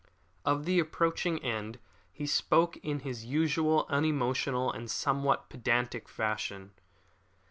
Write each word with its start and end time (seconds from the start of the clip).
Of 0.43 0.65
his 0.65 0.81
approaching 0.81 1.37
end 1.43 1.77
he 2.11 2.25
spoke 2.25 2.75
in 2.77 3.01
his 3.01 3.23
usual 3.25 3.85
unemotional 3.87 4.71
and 4.71 4.89
somewhat 4.89 5.47
pedantic 5.47 6.09
fashion. 6.09 6.71